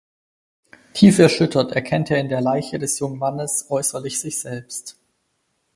[0.95, 4.97] Tief erschüttert erkennt er in der Leiche des jungen Mannes äußerlich sich selbst.